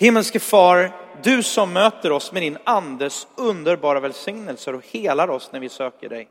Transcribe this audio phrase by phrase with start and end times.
[0.00, 5.60] Himmelske far, du som möter oss med din andes underbara välsignelser och helar oss när
[5.60, 6.28] vi söker dig.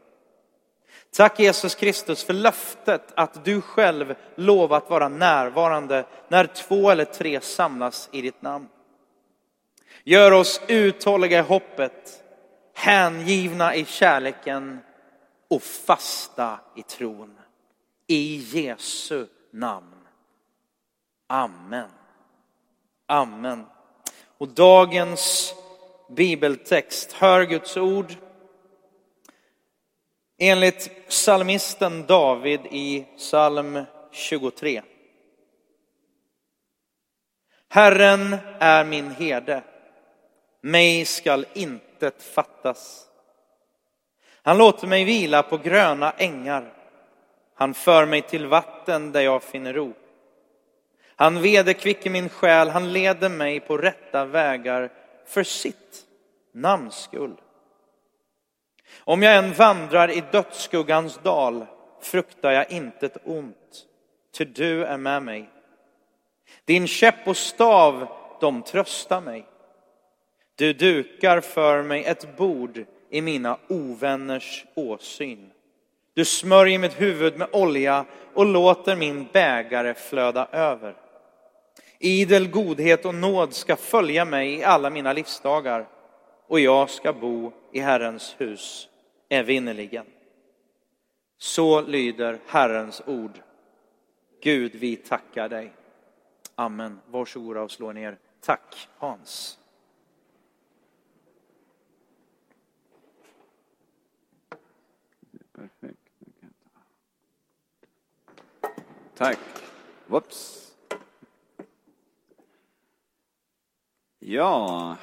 [1.12, 7.42] Tack Jesus Kristus för löftet att du själv lovat vara närvarande när två eller tre
[7.42, 8.68] samlas i ditt namn.
[10.04, 12.24] Gör oss uthålliga i hoppet,
[12.74, 14.80] hängivna i kärleken
[15.48, 17.38] och fasta i tron.
[18.08, 19.96] I Jesu namn.
[21.28, 21.99] Amen.
[23.12, 23.66] Amen.
[24.38, 25.54] Och dagens
[26.10, 28.14] bibeltext, hör Guds ord.
[30.38, 34.82] Enligt psalmisten David i psalm 23.
[37.70, 39.64] Herren är min herde,
[40.62, 43.08] mig skall intet fattas.
[44.42, 46.74] Han låter mig vila på gröna ängar.
[47.54, 49.94] Han för mig till vatten där jag finner ro.
[51.20, 54.90] Han vederkvicker min själ, han leder mig på rätta vägar
[55.26, 56.06] för sitt
[56.54, 57.36] namns skull.
[59.00, 61.66] Om jag än vandrar i dödsskuggans dal
[62.02, 63.86] fruktar jag intet ont,
[64.38, 65.50] ty du är med mig.
[66.66, 68.08] Din käpp och stav,
[68.42, 69.46] de tröstar mig.
[70.56, 75.52] Du dukar för mig ett bord i mina ovänners åsyn.
[76.14, 80.96] Du smörjer mitt huvud med olja och låter min bägare flöda över.
[82.00, 85.90] Idel godhet och nåd ska följa mig i alla mina livsdagar
[86.48, 88.90] och jag ska bo i Herrens hus
[89.30, 90.06] evinnerligen.
[91.38, 93.42] Så lyder Herrens ord.
[94.42, 95.74] Gud, vi tackar dig.
[96.56, 97.00] Amen.
[97.08, 98.18] Varsågoda och slå ner.
[98.42, 99.60] Tack Hans.
[105.54, 106.00] Perfekt.
[109.16, 109.40] Tack.
[110.08, 110.69] Whoops.
[114.32, 114.96] Ja.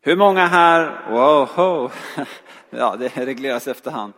[0.00, 1.92] Hur många här, wow,
[2.70, 4.12] ja det regleras efterhand.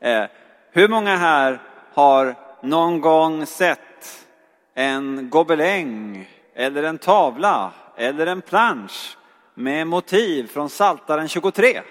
[0.00, 0.24] Eh,
[0.70, 1.62] hur många här
[1.94, 4.26] har någon gång sett
[4.74, 9.18] en gobeläng eller en tavla eller en plansch
[9.54, 11.82] med motiv från Saltaren 23?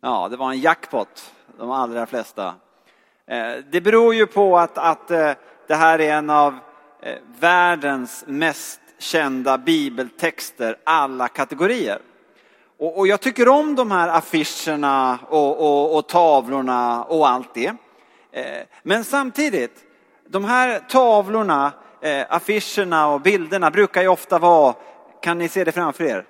[0.00, 2.54] Ja, det var en jackpot de allra flesta.
[3.26, 5.32] Eh, det beror ju på att, att eh,
[5.66, 6.58] det här är en av
[7.02, 11.98] eh, världens mest kända bibeltexter, alla kategorier.
[12.78, 17.72] Och, och jag tycker om de här affischerna och, och, och tavlorna och allt det.
[18.82, 19.80] Men samtidigt,
[20.28, 21.72] de här tavlorna,
[22.28, 24.74] affischerna och bilderna brukar ju ofta vara,
[25.22, 26.24] kan ni se det framför er?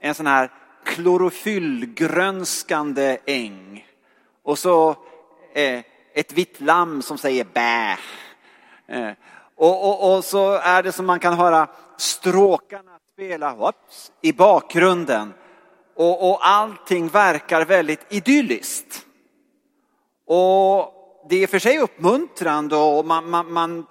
[0.00, 0.50] En sån här
[0.84, 3.86] klorofyllgrönskande äng.
[4.46, 4.90] Och så
[5.52, 5.80] eh,
[6.14, 7.98] ett vitt lamm som säger bä.
[8.88, 9.12] Eh,
[9.56, 15.34] och, och, och, så är det som man kan höra stråkarna spela whoops, i bakgrunden.
[15.94, 19.06] Och, och allting verkar väldigt idylliskt.
[20.26, 20.92] Och
[21.28, 23.86] det är för sig uppmuntrande och man, man, man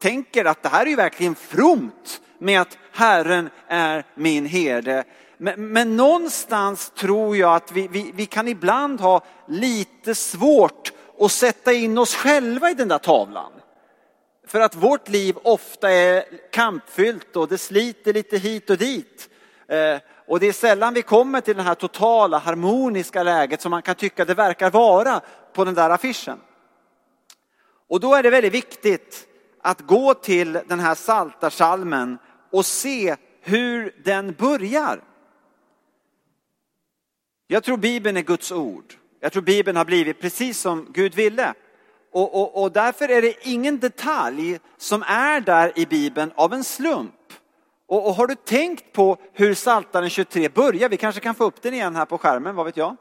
[0.00, 5.04] tänker att det här är ju verkligen fromt med att Herren är min herde.
[5.38, 11.32] Men, men någonstans tror jag att vi, vi, vi kan ibland ha lite svårt att
[11.32, 13.52] sätta in oss själva i den där tavlan.
[14.46, 19.28] För att vårt liv ofta är kampfyllt och det sliter lite hit och dit.
[19.68, 23.82] Eh, och det är sällan vi kommer till det här totala harmoniska läget som man
[23.82, 25.20] kan tycka det verkar vara
[25.52, 26.40] på den där affischen.
[27.88, 29.26] Och då är det väldigt viktigt
[29.62, 32.18] att gå till den här saltarsalmen
[32.52, 35.07] och se hur den börjar.
[37.50, 38.94] Jag tror Bibeln är Guds ord.
[39.20, 41.54] Jag tror Bibeln har blivit precis som Gud ville.
[42.12, 46.64] Och, och, och därför är det ingen detalj som är där i Bibeln av en
[46.64, 47.14] slump.
[47.86, 50.88] Och, och har du tänkt på hur Saltaren 23 börjar?
[50.88, 52.96] Vi kanske kan få upp den igen här på skärmen, vad vet jag?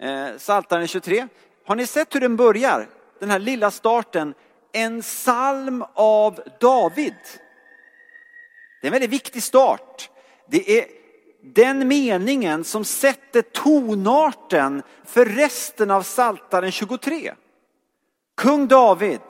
[0.00, 1.28] Eh, Saltaren 23.
[1.66, 2.88] Har ni sett hur den börjar?
[3.20, 4.34] Den här lilla starten.
[4.72, 7.14] En psalm av David.
[8.80, 10.10] Det är en väldigt viktig start.
[10.50, 11.03] Det är
[11.44, 17.34] den meningen som sätter tonarten för resten av Saltaren 23.
[18.36, 19.20] Kung David.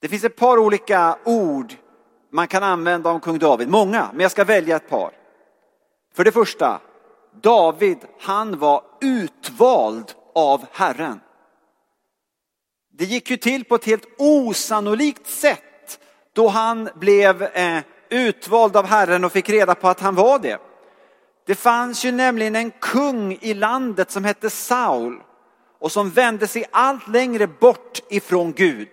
[0.00, 1.74] Det finns ett par olika ord
[2.30, 5.10] man kan använda om kung David, många, men jag ska välja ett par.
[6.14, 6.80] För det första,
[7.40, 11.20] David, han var utvald av Herren.
[12.92, 16.00] Det gick ju till på ett helt osannolikt sätt
[16.32, 17.78] då han blev eh,
[18.12, 20.58] utvald av Herren och fick reda på att han var det.
[21.46, 25.20] Det fanns ju nämligen en kung i landet som hette Saul
[25.80, 28.88] och som vände sig allt längre bort ifrån Gud.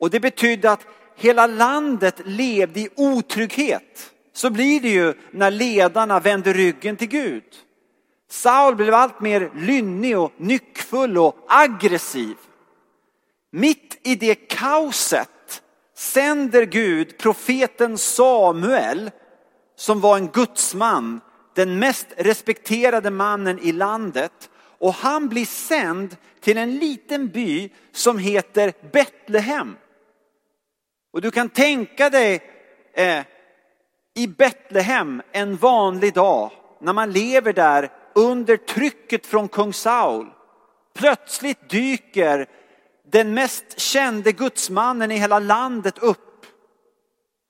[0.00, 0.86] Och det betydde att
[1.16, 4.10] hela landet levde i otrygghet.
[4.32, 7.44] Så blir det ju när ledarna vänder ryggen till Gud.
[8.30, 12.36] Saul blev allt mer lynnig och nyckfull och aggressiv.
[13.50, 15.28] Mitt i det kaoset
[16.00, 19.10] sänder Gud profeten Samuel
[19.76, 21.20] som var en gudsman,
[21.54, 24.50] den mest respekterade mannen i landet.
[24.78, 29.76] Och han blir sänd till en liten by som heter Betlehem.
[31.12, 32.42] Och du kan tänka dig
[32.94, 33.24] eh,
[34.14, 36.50] i Betlehem en vanlig dag
[36.80, 40.26] när man lever där under trycket från kung Saul.
[40.94, 42.46] Plötsligt dyker
[43.10, 46.46] den mest kände gudsmannen i hela landet upp.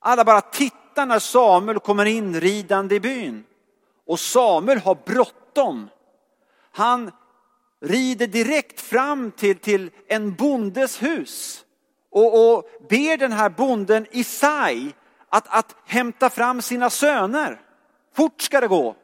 [0.00, 3.44] Alla bara tittar när Samuel kommer in ridande i byn.
[4.06, 5.88] Och Samuel har bråttom.
[6.72, 7.10] Han
[7.80, 11.64] rider direkt fram till, till en bondes hus
[12.10, 14.94] och, och ber den här bonden Isai
[15.28, 17.60] att, att hämta fram sina söner.
[18.16, 18.96] Fort ska det gå.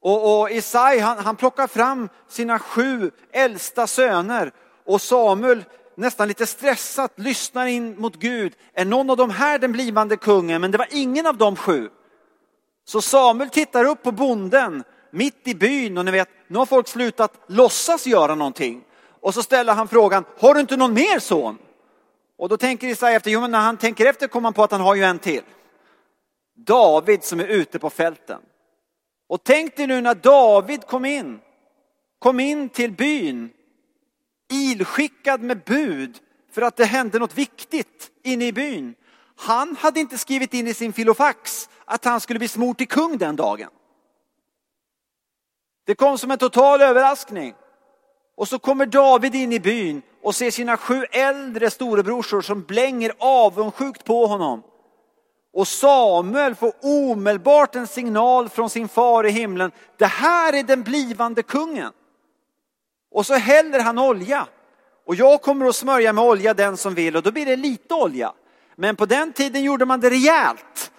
[0.00, 4.52] Och, och Isai han, han plockar fram sina sju äldsta söner
[4.88, 5.64] och Samuel
[5.94, 8.52] nästan lite stressat lyssnar in mot Gud.
[8.74, 10.60] Är någon av de här den blivande kungen?
[10.60, 11.88] Men det var ingen av de sju.
[12.84, 16.88] Så Samuel tittar upp på bonden mitt i byn och ni vet, nu har folk
[16.88, 18.84] slutat låtsas göra någonting.
[19.20, 21.58] Och så ställer han frågan, har du inte någon mer son?
[22.38, 24.72] Och då tänker Isaiah efter, jo men när han tänker efter kommer han på att
[24.72, 25.42] han har ju en till.
[26.56, 28.40] David som är ute på fälten.
[29.28, 31.40] Och tänk dig nu när David kom in,
[32.18, 33.50] kom in till byn,
[34.48, 36.18] ilskickad med bud
[36.52, 38.94] för att det hände något viktigt inne i byn.
[39.36, 43.18] Han hade inte skrivit in i sin filofax att han skulle bli smord till kung
[43.18, 43.70] den dagen.
[45.86, 47.54] Det kom som en total överraskning.
[48.36, 53.12] Och så kommer David in i byn och ser sina sju äldre storebrorsor som blänger
[53.18, 54.62] avundsjukt på honom.
[55.52, 59.72] Och Samuel får omedelbart en signal från sin far i himlen.
[59.96, 61.92] Det här är den blivande kungen.
[63.12, 64.46] Och så häller han olja.
[65.06, 67.94] Och jag kommer att smörja med olja den som vill och då blir det lite
[67.94, 68.32] olja.
[68.76, 70.90] Men på den tiden gjorde man det rejält.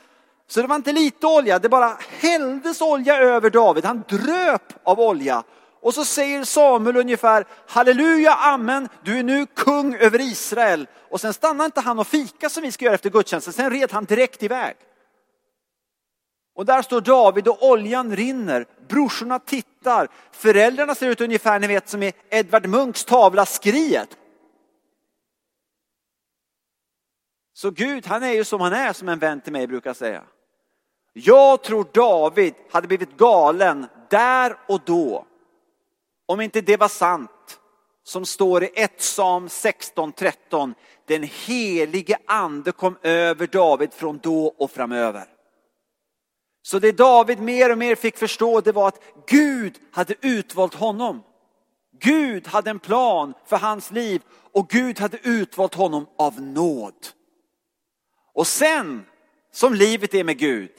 [0.48, 3.86] Så det var inte lite olja, det bara hälldes olja över David.
[3.86, 5.44] Han dröp av olja.
[5.82, 10.88] Och så säger Samuel ungefär halleluja, amen, du är nu kung över Israel.
[11.10, 13.92] Och sen stannar inte han och fika som vi ska göra efter gudstjänsten, sen red
[13.92, 14.76] han direkt iväg.
[16.60, 21.90] Och där står David och oljan rinner, brorsorna tittar, föräldrarna ser ut ungefär, ni vet
[21.90, 24.18] som i Edvard Munchs tavla Skriet.
[27.54, 30.24] Så Gud, han är ju som han är, som en vän till mig brukar säga.
[31.14, 35.26] Jag tror David hade blivit galen där och då
[36.26, 37.60] om inte det var sant
[38.04, 40.74] som står i 1 Sam 16.13.
[41.06, 45.39] Den helige ande kom över David från då och framöver.
[46.62, 51.24] Så det David mer och mer fick förstå det var att Gud hade utvalt honom.
[52.00, 54.22] Gud hade en plan för hans liv
[54.54, 57.08] och Gud hade utvalt honom av nåd.
[58.34, 59.06] Och sen,
[59.52, 60.72] som livet är med Gud,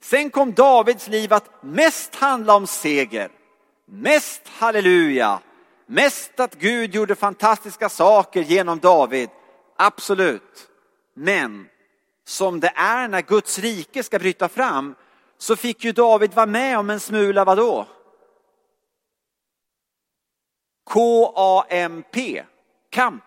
[0.00, 3.30] sen kom Davids liv att mest handla om seger.
[3.86, 5.40] Mest halleluja,
[5.86, 9.30] mest att Gud gjorde fantastiska saker genom David.
[9.76, 10.68] Absolut.
[11.14, 11.68] Men
[12.26, 14.94] som det är när Guds rike ska bryta fram
[15.44, 17.86] så fick ju David vara med om en smula vadå?
[20.84, 22.44] K-A-M-P,
[22.90, 23.24] kamp.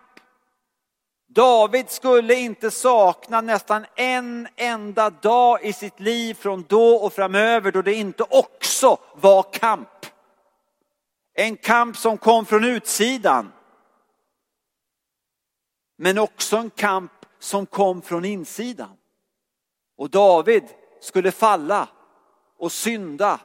[1.26, 7.72] David skulle inte sakna nästan en enda dag i sitt liv från då och framöver
[7.72, 10.06] då det inte också var kamp.
[11.34, 13.52] En kamp som kom från utsidan.
[15.96, 18.96] Men också en kamp som kom från insidan.
[19.96, 20.64] Och David
[21.00, 21.88] skulle falla
[22.58, 23.40] och synda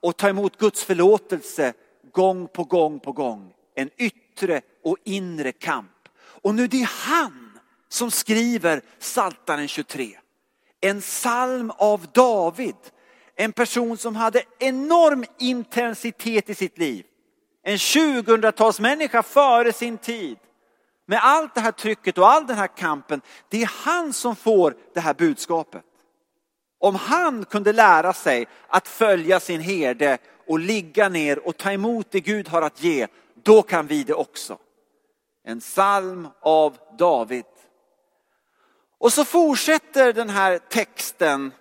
[0.00, 1.72] och ta emot Guds förlåtelse
[2.12, 3.52] gång på gång på gång.
[3.74, 6.08] En yttre och inre kamp.
[6.42, 7.58] Och nu det är han
[7.88, 10.18] som skriver Saltaren 23.
[10.80, 12.76] En psalm av David.
[13.36, 17.04] En person som hade enorm intensitet i sitt liv
[17.68, 20.38] en 2000-talsmänniska före sin tid.
[21.06, 24.76] Med allt det här trycket och all den här kampen, det är han som får
[24.94, 25.82] det här budskapet.
[26.78, 32.06] Om han kunde lära sig att följa sin herde och ligga ner och ta emot
[32.10, 33.06] det Gud har att ge,
[33.42, 34.58] då kan vi det också.
[35.44, 37.44] En psalm av David.
[38.98, 41.52] Och så fortsätter den här texten.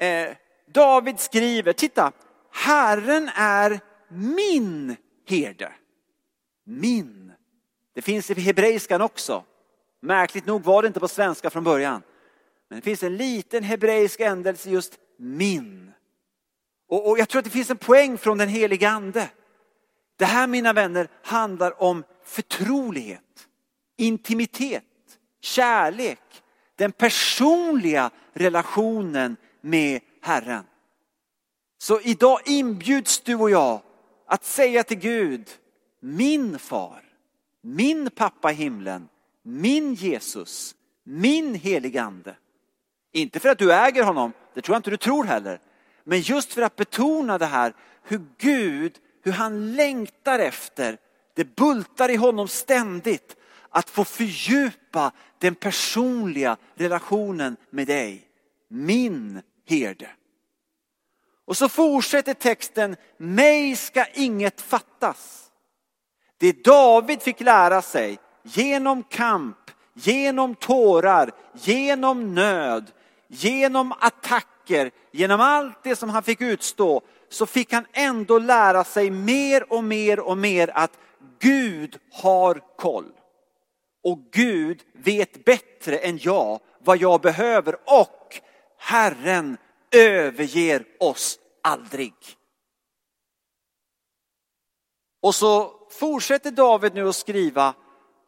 [0.00, 0.28] Eh,
[0.66, 2.12] David skriver, titta,
[2.52, 4.96] Herren är min
[5.28, 5.72] herde.
[6.64, 7.32] Min.
[7.94, 9.44] Det finns i hebreiskan också.
[10.00, 12.02] Märkligt nog var det inte på svenska från början.
[12.72, 15.92] Men det finns en liten hebreisk ändelse just min.
[16.88, 19.30] Och, och jag tror att det finns en poäng från den heliga ande.
[20.16, 23.48] Det här mina vänner handlar om förtrolighet,
[23.96, 24.84] intimitet,
[25.40, 26.42] kärlek,
[26.76, 30.64] den personliga relationen med Herren.
[31.78, 33.80] Så idag inbjuds du och jag
[34.26, 35.50] att säga till Gud,
[36.00, 37.02] min far,
[37.60, 39.08] min pappa i himlen,
[39.42, 40.74] min Jesus,
[41.04, 42.34] min heligande.
[43.12, 45.60] Inte för att du äger honom, det tror jag inte du tror heller.
[46.04, 50.98] Men just för att betona det här, hur Gud, hur han längtar efter,
[51.34, 53.36] det bultar i honom ständigt,
[53.68, 58.28] att få fördjupa den personliga relationen med dig.
[58.68, 60.10] Min herde.
[61.44, 65.50] Och så fortsätter texten, mig ska inget fattas.
[66.38, 72.92] Det David fick lära sig genom kamp, genom tårar, genom nöd,
[73.32, 79.10] genom attacker, genom allt det som han fick utstå, så fick han ändå lära sig
[79.10, 80.98] mer och mer och mer att
[81.38, 83.12] Gud har koll.
[84.04, 88.40] Och Gud vet bättre än jag vad jag behöver och
[88.78, 89.56] Herren
[89.92, 92.14] överger oss aldrig.
[95.22, 97.74] Och så fortsätter David nu att skriva,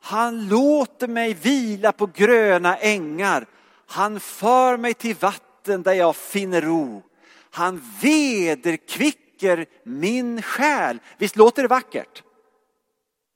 [0.01, 3.47] han låter mig vila på gröna ängar.
[3.95, 7.03] Han för mig till vatten där jag finner ro.
[7.51, 10.99] Han vederkvicker min själ.
[11.19, 12.23] Visst låter det vackert?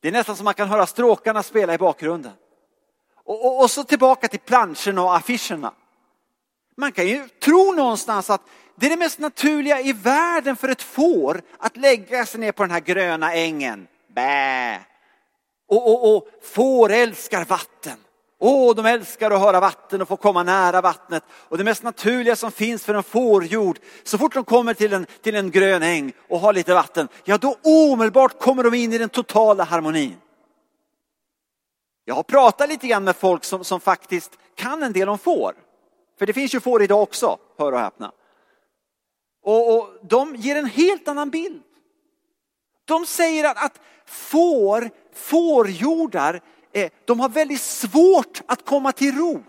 [0.00, 2.32] Det är nästan som man kan höra stråkarna spela i bakgrunden.
[3.24, 5.72] Och, och, och så tillbaka till planscherna och affischerna.
[6.76, 8.42] Man kan ju tro någonstans att
[8.76, 12.62] det är det mest naturliga i världen för ett får att lägga sig ner på
[12.62, 13.86] den här gröna ängen.
[14.14, 14.80] Bä!
[15.68, 17.98] Och, och, och får älskar vatten.
[18.40, 21.24] Åh, de älskar att höra vatten och få komma nära vattnet.
[21.30, 25.06] Och det mest naturliga som finns för en fårjord, så fort de kommer till en,
[25.22, 28.98] till en grön äng och har lite vatten, ja då omedelbart kommer de in i
[28.98, 30.16] den totala harmonin.
[32.04, 35.54] Jag har pratat lite grann med folk som, som faktiskt kan en del om får.
[36.18, 38.12] För det finns ju får idag också, hör och häpna.
[39.42, 41.62] Och, och de ger en helt annan bild.
[42.84, 46.40] De säger att, att får, fårjordar,
[46.72, 49.44] Eh, de har väldigt svårt att komma till ro.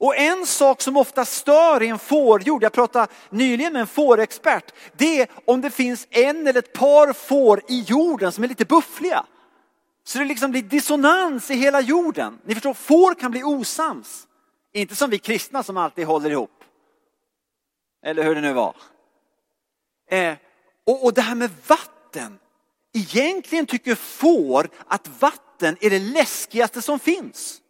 [0.00, 4.72] Och en sak som ofta stör i en fårjord, jag pratade nyligen med en fårexpert,
[4.96, 8.64] det är om det finns en eller ett par får i jorden som är lite
[8.64, 9.24] buffliga.
[10.04, 12.38] Så det liksom blir dissonans i hela jorden.
[12.44, 14.26] Ni förstår, får kan bli osams.
[14.72, 16.64] Inte som vi kristna som alltid håller ihop.
[18.02, 18.76] Eller hur det nu var.
[20.10, 20.34] Eh,
[20.86, 22.38] och, och det här med vatten.
[22.92, 27.60] Egentligen tycker får att vatten är det läskigaste som finns.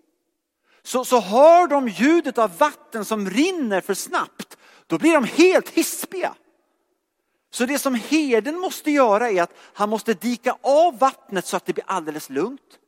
[0.82, 5.68] Så, så hör de ljudet av vatten som rinner för snabbt, då blir de helt
[5.68, 6.34] hispiga.
[7.50, 11.66] Så det som herden måste göra är att han måste dika av vattnet så att
[11.66, 12.78] det blir alldeles lugnt.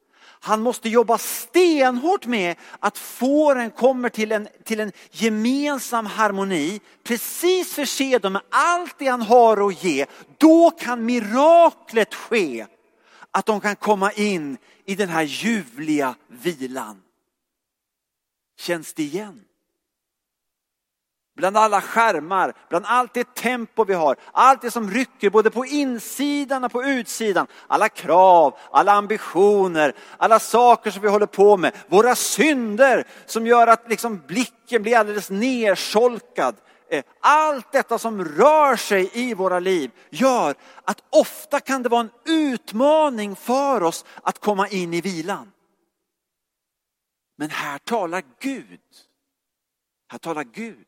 [0.42, 6.80] Han måste jobba stenhårt med att fåren kommer till en, till en gemensam harmoni.
[7.04, 10.06] Precis förse dem med allt det han har att ge.
[10.38, 12.66] Då kan miraklet ske.
[13.30, 17.02] Att de kan komma in i den här ljuvliga vilan.
[18.56, 19.44] Känns det igen?
[21.36, 25.66] Bland alla skärmar, bland allt det tempo vi har, allt det som rycker både på
[25.66, 27.46] insidan och på utsidan.
[27.66, 31.72] Alla krav, alla ambitioner, alla saker som vi håller på med.
[31.88, 36.56] Våra synder som gör att liksom blicken blir alldeles nersolkad.
[36.92, 40.54] Eh, allt detta som rör sig i våra liv gör
[40.84, 45.52] att ofta kan det vara en utmaning för oss att komma in i vilan.
[47.36, 48.80] Men här talar Gud.
[50.08, 50.86] Här talar Gud.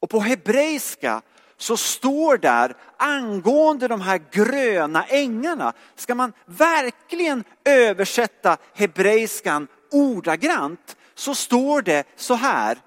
[0.00, 1.22] Och på hebreiska
[1.56, 11.34] så står där angående de här gröna ängarna, ska man verkligen översätta hebreiskan ordagrant så
[11.34, 12.78] står det så här,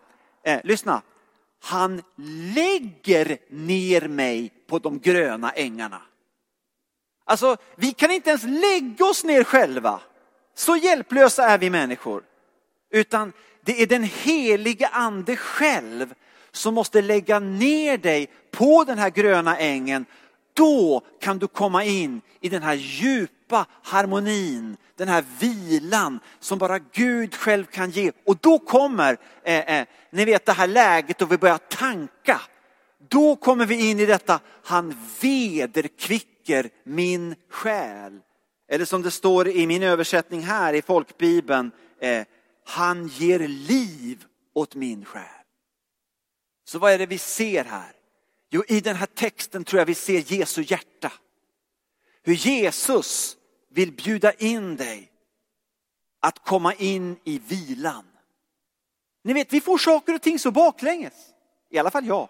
[0.43, 1.01] eh, lyssna,
[1.61, 2.01] han
[2.55, 6.01] lägger ner mig på de gröna ängarna.
[7.25, 10.01] Alltså, vi kan inte ens lägga oss ner själva.
[10.55, 12.23] Så hjälplösa är vi människor.
[12.89, 16.13] Utan det är den heliga ande själv
[16.51, 20.05] som måste lägga ner dig på den här gröna ängen.
[20.53, 23.38] Då kan du komma in i den här djupa
[23.83, 28.11] harmonin, den här vilan som bara Gud själv kan ge.
[28.25, 32.41] Och då kommer, eh, eh, ni vet det här läget då vi börjar tanka.
[33.07, 38.19] då kommer vi in i detta, han vederkvicker min själ.
[38.67, 42.23] Eller som det står i min översättning här i folkbibeln, eh,
[42.65, 45.23] han ger liv åt min själ.
[46.65, 47.91] Så vad är det vi ser här?
[48.49, 51.11] Jo, i den här texten tror jag vi ser Jesu hjärta.
[52.23, 53.37] Hur Jesus
[53.69, 55.11] vill bjuda in dig
[56.21, 58.05] att komma in i vilan.
[59.23, 61.13] Ni vet, vi får saker och ting så baklänges.
[61.69, 62.29] I alla fall jag.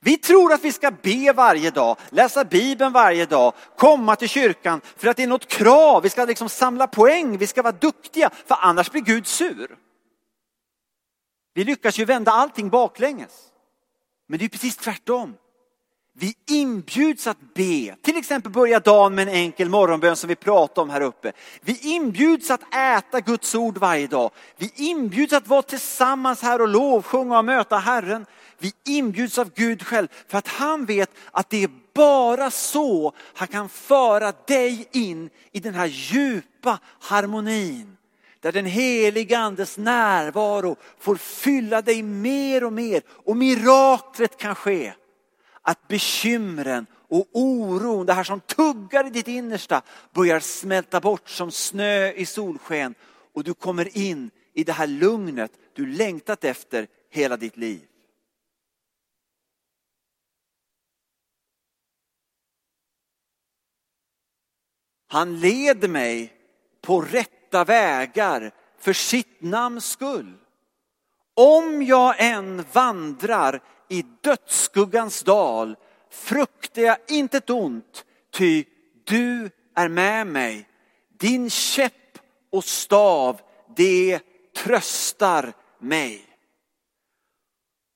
[0.00, 4.80] Vi tror att vi ska be varje dag, läsa Bibeln varje dag, komma till kyrkan
[4.96, 6.02] för att det är något krav.
[6.02, 9.78] Vi ska liksom samla poäng, vi ska vara duktiga, för annars blir Gud sur.
[11.54, 13.52] Vi lyckas ju vända allting baklänges.
[14.26, 15.36] Men det är precis tvärtom.
[16.20, 20.80] Vi inbjuds att be, till exempel börja dagen med en enkel morgonbön som vi pratade
[20.80, 21.32] om här uppe.
[21.60, 24.30] Vi inbjuds att äta Guds ord varje dag.
[24.56, 28.26] Vi inbjuds att vara tillsammans här och lovsjunga och möta Herren.
[28.58, 33.48] Vi inbjuds av Gud själv för att han vet att det är bara så han
[33.48, 37.96] kan föra dig in i den här djupa harmonin.
[38.40, 44.92] Där den heliga andes närvaro får fylla dig mer och mer och miraklet kan ske
[45.68, 49.82] att bekymren och oron, det här som tuggar i ditt innersta,
[50.12, 52.94] börjar smälta bort som snö i solsken
[53.32, 57.86] och du kommer in i det här lugnet du längtat efter hela ditt liv.
[65.08, 66.32] Han leder mig
[66.80, 70.34] på rätta vägar för sitt namns skull.
[71.34, 75.76] Om jag än vandrar i dödsskuggans dal
[76.10, 78.64] fruktar jag intet ont, ty
[79.04, 80.68] du är med mig.
[81.18, 82.18] Din käpp
[82.52, 83.40] och stav,
[83.76, 84.20] det
[84.56, 86.24] tröstar mig.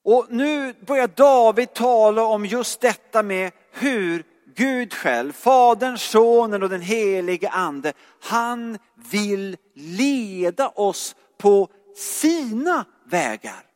[0.04, 6.68] Och nu börjar David tala om just detta med hur Gud själv, Fadern, Sonen och
[6.68, 8.78] den helige Ande, han
[9.10, 13.71] vill leda oss på sina vägar.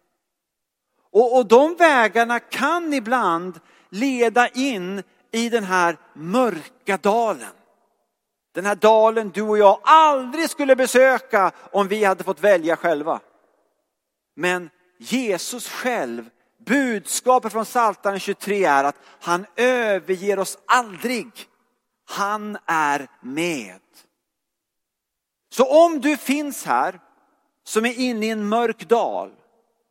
[1.16, 5.02] Och, och de vägarna kan ibland leda in
[5.32, 7.52] i den här mörka dalen.
[8.54, 13.20] Den här dalen du och jag aldrig skulle besöka om vi hade fått välja själva.
[14.34, 16.30] Men Jesus själv,
[16.66, 21.30] budskapet från Psaltaren 23 är att han överger oss aldrig.
[22.08, 23.80] Han är med.
[25.52, 27.00] Så om du finns här
[27.64, 29.30] som är inne i en mörk dal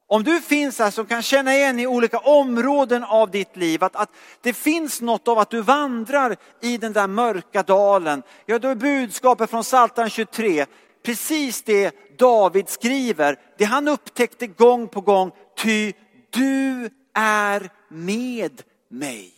[0.08, 3.96] om du finns här som kan känna igen i olika områden av ditt liv att,
[3.96, 4.10] att
[4.42, 8.24] det finns något av att du vandrar i den där mörka dalen.
[8.46, 10.66] Ja, då är budskapet från Psaltaren 23
[11.06, 13.40] precis det David skriver.
[13.58, 15.32] Det han upptäckte gång på gång.
[15.58, 15.94] Ty
[16.30, 19.34] du är med mig.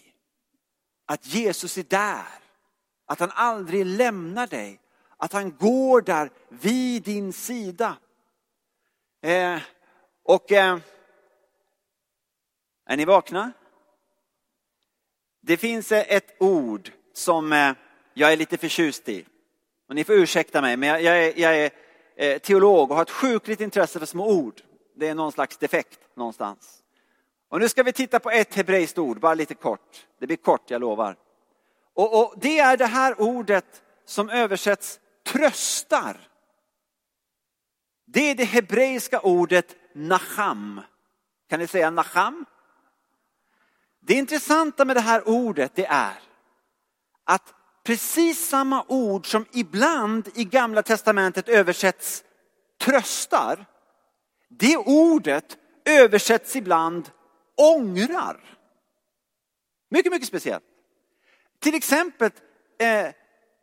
[1.05, 2.39] Att Jesus är där.
[3.07, 4.79] Att han aldrig lämnar dig.
[5.17, 7.97] Att han går där vid din sida.
[9.23, 9.59] Eh,
[10.27, 10.77] och eh,
[12.85, 13.51] är ni vakna?
[15.41, 17.73] Det finns eh, ett ord som eh,
[18.13, 19.25] jag är lite förtjust i.
[19.89, 21.71] Och ni får ursäkta mig, men jag, jag är, jag är
[22.15, 24.61] eh, teolog och har ett sjukligt intresse för små ord.
[24.95, 26.83] Det är någon slags defekt någonstans.
[27.49, 30.07] Och nu ska vi titta på ett hebreiskt ord, bara lite kort.
[30.19, 31.15] Det blir kort, jag lovar.
[31.93, 36.17] Och, och det är det här ordet som översätts tröstar.
[38.05, 40.81] Det är det hebreiska ordet nacham.
[41.49, 42.45] Kan ni säga nacham?
[43.99, 46.19] Det intressanta med det här ordet det är
[47.23, 52.23] att precis samma ord som ibland i gamla testamentet översätts
[52.79, 53.65] tröstar,
[54.47, 57.09] det ordet översätts ibland
[57.55, 58.57] ångrar.
[59.89, 60.63] Mycket, mycket speciellt.
[61.59, 62.31] Till exempel
[62.79, 63.07] eh,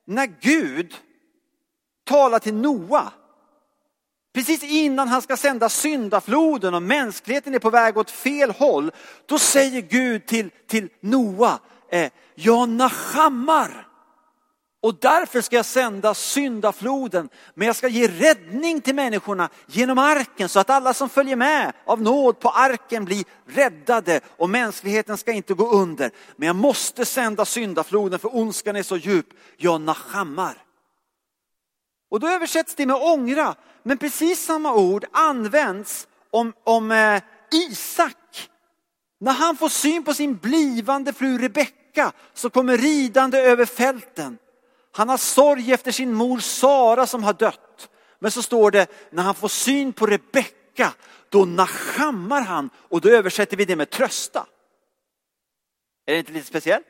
[0.05, 0.95] när Gud
[2.05, 3.13] talar till Noa
[4.35, 8.91] Precis innan han ska sända syndafloden och mänskligheten är på väg åt fel håll,
[9.27, 11.59] då säger Gud till, till Noa,
[11.91, 13.87] eh, jag nachammar.
[14.83, 20.49] Och därför ska jag sända syndafloden, men jag ska ge räddning till människorna genom arken
[20.49, 25.33] så att alla som följer med av nåd på arken blir räddade och mänskligheten ska
[25.33, 26.11] inte gå under.
[26.37, 29.27] Men jag måste sända syndafloden för ondskan är så djup.
[29.57, 30.65] Jag nachammar.
[32.15, 33.55] Och då översätts det med ångra.
[33.83, 37.23] Men precis samma ord används om, om eh,
[37.53, 38.51] Isak.
[39.21, 44.39] När han får syn på sin blivande fru Rebecka som kommer ridande över fälten.
[44.93, 47.89] Han har sorg efter sin mor Sara som har dött.
[48.19, 50.95] Men så står det när han får syn på Rebecka
[51.29, 54.47] då nachammar han och då översätter vi det med trösta.
[56.07, 56.87] Är det inte lite speciellt?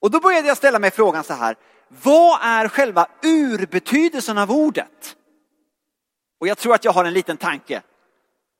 [0.00, 1.56] Och då började jag ställa mig frågan så här,
[1.88, 5.16] vad är själva urbetydelsen av ordet?
[6.40, 7.82] Och jag tror att jag har en liten tanke.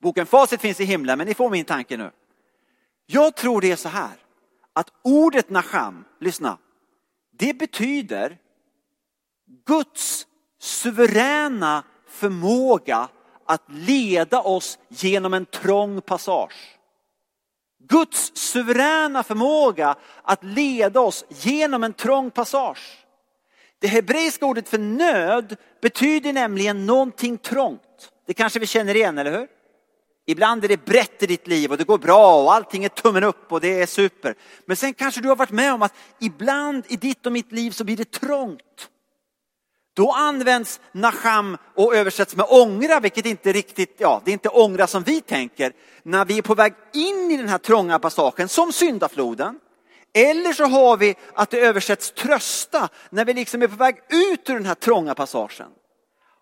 [0.03, 2.11] Boken Facit finns i himlen, men ni får min tanke nu.
[3.07, 4.17] Jag tror det är så här,
[4.73, 6.59] att ordet Nasham, lyssna,
[7.33, 8.39] det betyder
[9.67, 10.27] Guds
[10.61, 13.09] suveräna förmåga
[13.47, 16.79] att leda oss genom en trång passage.
[17.89, 23.06] Guds suveräna förmåga att leda oss genom en trång passage.
[23.79, 28.11] Det hebreiska ordet för nöd betyder nämligen någonting trångt.
[28.27, 29.49] Det kanske vi känner igen, eller hur?
[30.29, 33.25] Ibland är det brett i ditt liv och det går bra och allting är tummen
[33.25, 34.35] upp och det är super.
[34.67, 37.71] Men sen kanske du har varit med om att ibland i ditt och mitt liv
[37.71, 38.89] så blir det trångt.
[39.95, 44.87] Då används Nasham och översätts med ångra, vilket inte riktigt, ja, det är inte ångra
[44.87, 45.73] som vi tänker.
[46.03, 49.59] När vi är på väg in i den här trånga passagen, som syndafloden.
[50.17, 54.51] Eller så har vi att det översätts trösta, när vi liksom är på väg ut
[54.51, 55.71] ur den här trånga passagen.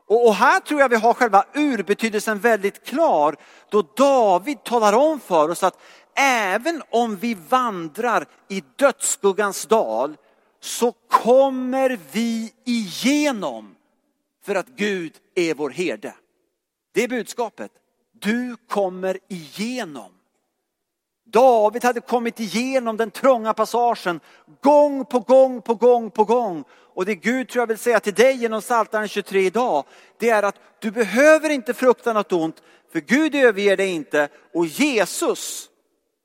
[0.07, 3.37] Och, och här tror jag vi har själva urbetydelsen väldigt klar,
[3.71, 5.81] då David talar om för oss att
[6.17, 10.17] även om vi vandrar i dödsskuggans dal
[10.61, 13.75] så kommer vi igenom
[14.45, 16.15] för att Gud är vår herde.
[16.95, 17.71] Det är budskapet.
[18.13, 20.13] Du kommer igenom.
[21.25, 24.21] David hade kommit igenom den trånga passagen
[24.61, 26.65] gång på gång på gång på gång.
[26.95, 29.85] Och det Gud tror jag vill säga till dig genom Psaltaren 23 idag,
[30.19, 34.29] det är att du behöver inte frukta något ont, för Gud överger dig inte.
[34.55, 35.69] Och Jesus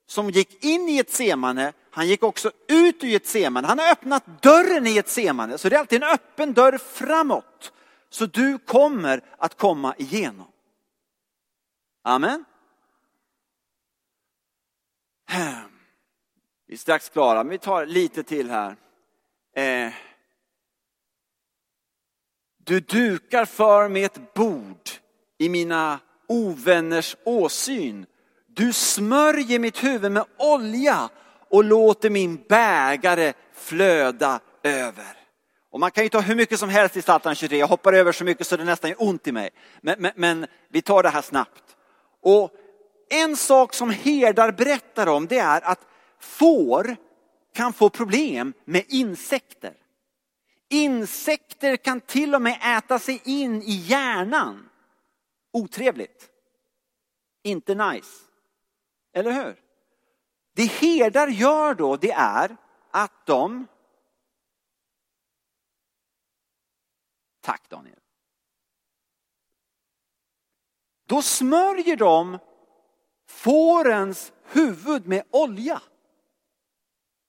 [0.08, 3.68] som gick in i ett semane, han gick också ut ur ett semane.
[3.68, 7.74] Han har öppnat dörren i ett semane, så det är alltid en öppen dörr framåt.
[8.10, 10.48] Så du kommer att komma igenom.
[12.04, 12.46] Amen.
[16.68, 18.76] Vi är strax klara, men vi tar lite till här.
[19.56, 19.94] Eh.
[22.58, 24.90] Du dukar för mig ett bord
[25.38, 28.06] i mina ovänners åsyn.
[28.48, 31.10] Du smörjer mitt huvud med olja
[31.50, 35.18] och låter min bägare flöda över.
[35.72, 38.12] Och man kan ju ta hur mycket som helst i Psaltaren 23, jag hoppar över
[38.12, 39.50] så mycket så det nästan gör ont i mig.
[39.82, 41.64] Men, men, men vi tar det här snabbt.
[42.22, 42.52] Och
[43.10, 45.88] en sak som herdar berättar om det är att
[46.20, 46.96] får
[47.54, 49.74] kan få problem med insekter.
[50.70, 54.70] Insekter kan till och med äta sig in i hjärnan.
[55.52, 56.30] Otrevligt.
[57.44, 58.24] Inte nice.
[59.14, 59.56] Eller hur?
[60.54, 62.58] Det herdar gör då det är
[62.92, 63.68] att de
[67.42, 68.00] Tack Daniel.
[71.06, 72.40] Då smörjer de
[73.30, 75.82] fårens huvud med olja.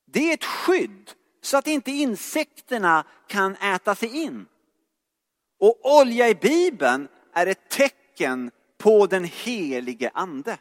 [0.07, 1.11] Det är ett skydd
[1.43, 4.47] så att inte insekterna kan äta sig in.
[5.61, 10.59] Och olja i Bibeln är ett tecken på den helige ande.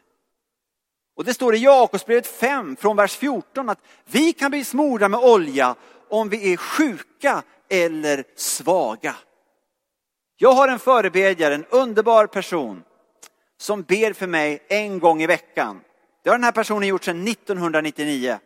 [1.16, 5.20] Och det står i Jakobsbrevet 5 från vers 14 att vi kan bli smorda med
[5.20, 5.74] olja
[6.08, 9.16] om vi är sjuka eller svaga.
[10.36, 12.82] Jag har en förebedjare, en underbar person
[13.60, 15.80] som ber för mig en gång i veckan.
[16.22, 18.38] Det har den här personen gjort sedan 1999.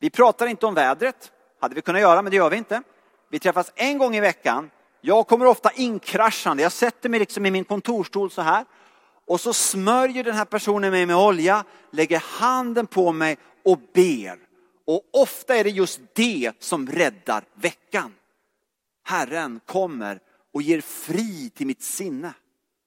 [0.00, 2.82] Vi pratar inte om vädret, hade vi kunnat göra men det gör vi inte.
[3.30, 4.70] Vi träffas en gång i veckan.
[5.00, 8.64] Jag kommer ofta inkraschande, jag sätter mig liksom i min kontorstol så här
[9.26, 14.38] och så smörjer den här personen mig med olja, lägger handen på mig och ber.
[14.86, 18.14] Och ofta är det just det som räddar veckan.
[19.04, 20.20] Herren kommer
[20.54, 22.32] och ger fri till mitt sinne.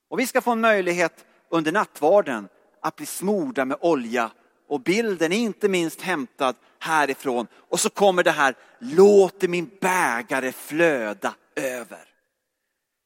[0.10, 2.48] Och vi ska få en möjlighet under nattvarden
[2.82, 4.32] att bli smorda med olja.
[4.70, 7.48] Och bilden är inte minst hämtad härifrån.
[7.70, 12.00] Och så kommer det här, låter min bägare flöda över.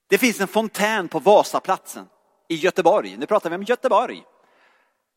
[0.10, 2.06] Det finns en fontän på Vasaplatsen
[2.48, 3.18] i Göteborg.
[3.18, 4.24] Nu pratar vi om Göteborg.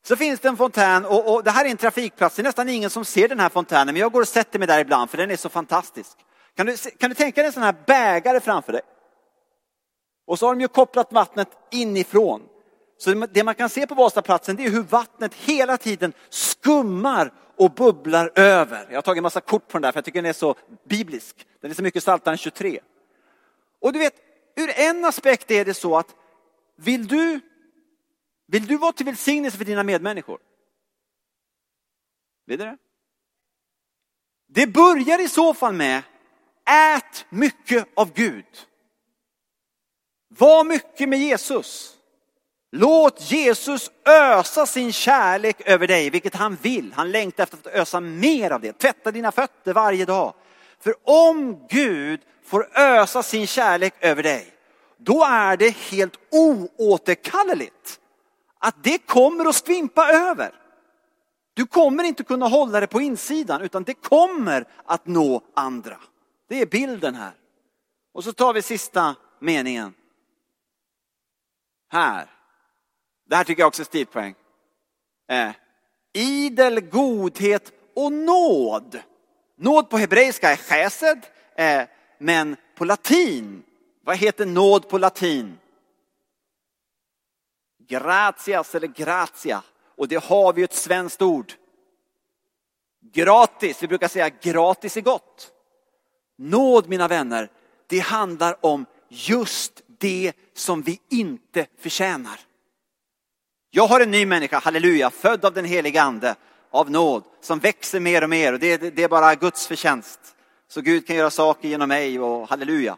[0.07, 2.37] Så finns det en fontän och, och, det här är en trafikplats.
[2.37, 4.69] Det är nästan ingen som ser den här fontänen, men jag går och sätter mig
[4.69, 6.11] där ibland för den är så fantastisk.
[6.57, 8.83] Kan du, kan du tänka dig en sån här bägare framför dig?
[10.27, 12.43] Och så har de ju kopplat vattnet inifrån.
[13.05, 17.71] Så det man kan se på Vasaplatsen det är hur vattnet hela tiden skummar och
[17.71, 18.87] bubblar över.
[18.91, 20.55] Jag har tagit en massa kort på den där för jag tycker den är så
[20.89, 21.47] biblisk.
[21.61, 22.81] Den är så mycket saltare än 23.
[23.81, 24.15] Och du vet,
[24.57, 26.15] ur en aspekt är det så att
[26.77, 27.41] vill du,
[28.47, 30.39] vill du vara till välsignelse för dina medmänniskor?
[32.47, 32.77] Vill du det?
[34.49, 36.03] Det börjar i så fall med
[36.97, 38.67] ät mycket av Gud.
[40.29, 41.94] Var mycket med Jesus.
[42.77, 46.93] Låt Jesus ösa sin kärlek över dig, vilket han vill.
[46.93, 48.73] Han längtar efter att ösa mer av det.
[48.73, 50.35] Tvätta dina fötter varje dag.
[50.81, 54.55] För om Gud får ösa sin kärlek över dig,
[54.97, 58.01] då är det helt oåterkalleligt
[58.59, 60.55] att det kommer att skvimpa över.
[61.55, 65.97] Du kommer inte kunna hålla det på insidan utan det kommer att nå andra.
[66.49, 67.33] Det är bilden här.
[68.15, 69.95] Och så tar vi sista meningen.
[71.91, 72.34] Här.
[73.29, 74.35] Det här tycker jag också är stilpoäng.
[75.29, 75.51] Eh,
[76.13, 79.01] idel godhet och nåd.
[79.57, 81.83] Nåd på hebreiska är chesed, eh,
[82.19, 83.63] men på latin,
[84.05, 85.59] vad heter nåd på latin?
[87.89, 89.63] Gratias eller gratia.
[89.97, 91.53] Och det har vi ett svenskt ord.
[93.13, 95.51] Gratis, vi brukar säga gratis är gott.
[96.39, 97.51] Nåd mina vänner,
[97.87, 102.41] det handlar om just det som vi inte förtjänar.
[103.77, 106.35] Jag har en ny människa, halleluja, född av den heliga ande,
[106.71, 110.21] av nåd, som växer mer och mer och det, det är bara Guds förtjänst.
[110.69, 112.97] Så Gud kan göra saker genom mig och halleluja.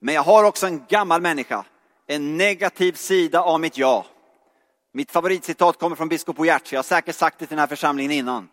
[0.00, 1.64] Men jag har också en gammal människa,
[2.06, 4.04] en negativ sida av mitt jag.
[4.92, 8.12] Mitt favoritcitat kommer från biskop Boyert, jag har säkert sagt det till den här församlingen
[8.12, 8.48] innan.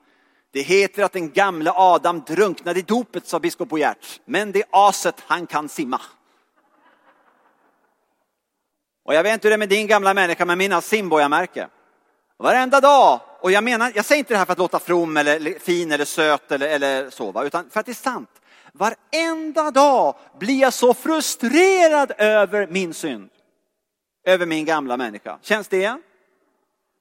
[0.53, 4.19] Det heter att den gamle Adam drunknade i dopet, sa biskop Boyert.
[4.25, 6.01] Men det aset, han kan simma.
[9.07, 11.67] Och jag vet inte hur det är med din gamla människa, men mina simborgarmärke.
[12.39, 15.59] Varenda dag, och jag menar, jag säger inte det här för att låta from eller
[15.59, 17.43] fin eller söt eller, eller så, va?
[17.43, 18.29] utan för att det är sant.
[18.73, 23.29] Varenda dag blir jag så frustrerad över min synd.
[24.25, 25.39] Över min gamla människa.
[25.41, 26.01] Känns det igen?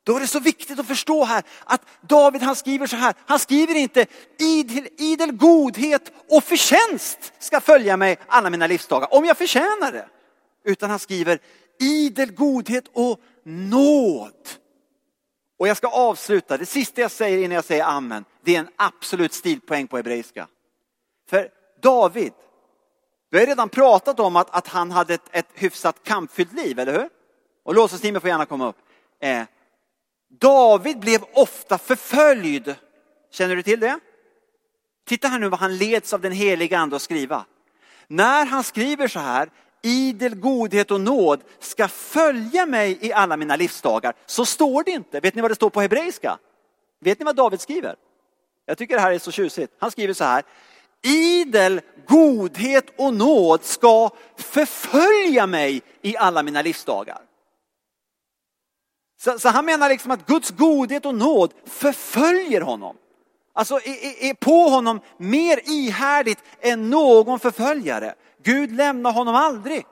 [0.05, 3.15] Då är det så viktigt att förstå här att David han skriver så här.
[3.27, 4.07] Han skriver inte
[4.39, 9.15] idel, idel godhet och förtjänst ska följa mig alla mina livsdagar.
[9.15, 10.09] Om jag förtjänar det.
[10.65, 11.39] Utan han skriver
[11.79, 14.49] idel godhet och nåd.
[15.59, 18.69] Och jag ska avsluta, det sista jag säger innan jag säger amen, det är en
[18.77, 20.49] absolut stilpoäng på hebreiska.
[21.29, 21.51] För
[21.83, 22.33] David,
[23.31, 26.93] vi har redan pratat om att, att han hade ett, ett hyfsat kampfyllt liv, eller
[26.93, 27.09] hur?
[27.65, 28.77] Och låtsasteamet får gärna komma upp.
[29.21, 29.43] Eh,
[30.41, 32.75] David blev ofta förföljd.
[33.31, 33.99] Känner du till det?
[35.07, 37.45] Titta här nu vad han leds av den heliga ande att skriva.
[38.09, 39.51] När han skriver så här,
[39.83, 45.21] idel godhet och nåd ska följa mig i alla mina livsdagar, så står det inte.
[45.21, 46.39] Vet ni vad det står på hebreiska?
[47.01, 47.97] Vet ni vad David skriver?
[48.67, 49.73] Jag tycker det här är så tjusigt.
[49.79, 50.43] Han skriver så här,
[51.03, 57.19] idel godhet och nåd ska förfölja mig i alla mina livsdagar.
[59.21, 62.97] Så, så, han menar liksom att Guds godhet och nåd förföljer honom.
[63.53, 68.15] Alltså är, är på honom mer ihärdigt än någon förföljare.
[68.47, 69.87] Gud lämnar honom aldrig.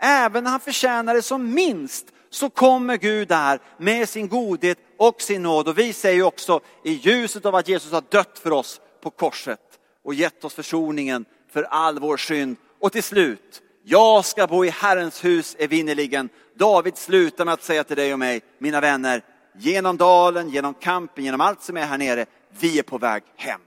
[0.00, 5.22] Även när han förtjänar det som minst så kommer Gud där med sin godhet och
[5.22, 5.68] sin nåd.
[5.68, 9.60] Och vi säger också i ljuset av att Jesus har dött för oss på korset
[10.04, 12.56] och gett oss försoningen för all vår synd.
[12.80, 16.28] Och till slut, jag ska bo i Herrens hus evinnerligen.
[16.54, 19.22] David slutar med att säga till dig och mig, mina vänner,
[19.56, 22.26] genom dalen, genom kampen, genom allt som är här nere,
[22.60, 23.60] vi är på väg hem.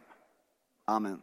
[0.88, 1.20] Amen.